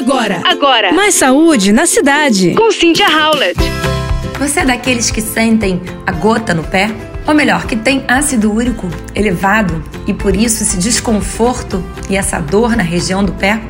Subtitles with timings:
[0.00, 0.92] Agora, agora.
[0.94, 2.54] Mais saúde na cidade.
[2.54, 3.60] Com Cynthia Howlett.
[4.38, 6.90] Você é daqueles que sentem a gota no pé?
[7.26, 12.74] Ou melhor, que tem ácido úrico elevado e por isso esse desconforto e essa dor
[12.74, 13.60] na região do pé?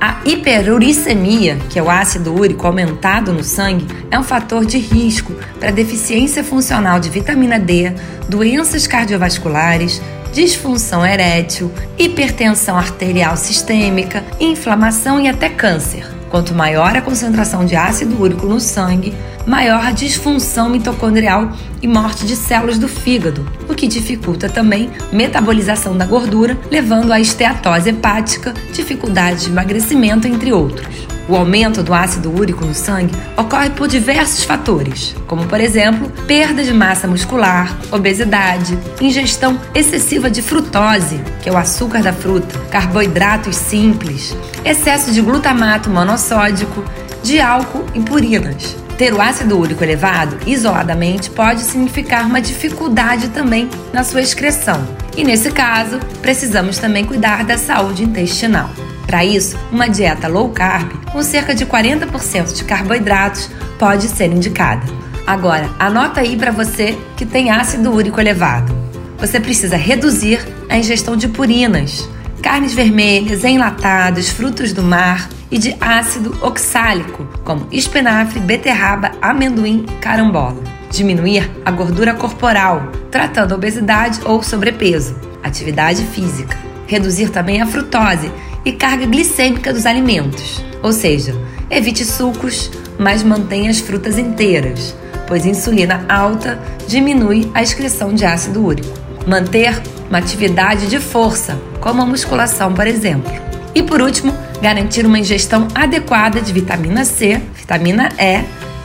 [0.00, 5.32] A hiperuricemia, que é o ácido úrico aumentado no sangue, é um fator de risco
[5.58, 7.92] para deficiência funcional de vitamina D,
[8.28, 10.00] doenças cardiovasculares,
[10.32, 16.06] disfunção erétil, hipertensão arterial sistêmica, inflamação e até câncer.
[16.30, 19.14] Quanto maior a concentração de ácido úrico no sangue,
[19.46, 25.96] maior a disfunção mitocondrial e morte de células do fígado, o que dificulta também metabolização
[25.96, 31.11] da gordura, levando à esteatose hepática, dificuldade de emagrecimento, entre outros.
[31.28, 36.64] O aumento do ácido úrico no sangue ocorre por diversos fatores, como por exemplo, perda
[36.64, 43.56] de massa muscular, obesidade, ingestão excessiva de frutose, que é o açúcar da fruta, carboidratos
[43.56, 46.84] simples, excesso de glutamato monossódico,
[47.22, 48.76] de álcool e purinas.
[48.98, 54.86] Ter o ácido úrico elevado isoladamente pode significar uma dificuldade também na sua excreção.
[55.16, 58.70] E nesse caso, precisamos também cuidar da saúde intestinal.
[59.06, 64.86] Para isso, uma dieta low carb, com cerca de 40% de carboidratos, pode ser indicada.
[65.26, 68.74] Agora, anota aí para você que tem ácido úrico elevado.
[69.18, 72.08] Você precisa reduzir a ingestão de purinas,
[72.42, 80.60] carnes vermelhas, enlatados, frutos do mar e de ácido oxálico, como espinafre, beterraba, amendoim, carambola.
[80.90, 85.14] Diminuir a gordura corporal, tratando obesidade ou sobrepeso.
[85.42, 86.58] Atividade física.
[86.86, 88.30] Reduzir também a frutose
[88.64, 90.62] e carga glicêmica dos alimentos.
[90.82, 91.34] Ou seja,
[91.70, 94.94] evite sucos, mas mantenha as frutas inteiras,
[95.26, 98.92] pois insulina alta diminui a excreção de ácido úrico.
[99.26, 103.32] Manter uma atividade de força, como a musculação, por exemplo.
[103.74, 108.44] E por último, garantir uma ingestão adequada de vitamina C, vitamina E,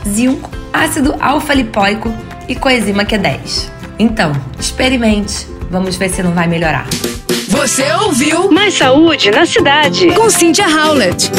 [0.09, 2.13] zinco, ácido alfa-lipoico
[2.47, 3.69] e coenzima Q10.
[3.99, 6.87] Então, experimente, vamos ver se não vai melhorar.
[7.49, 10.11] Você ouviu Mais saúde na cidade.
[10.11, 11.31] com Cynthia Howlett.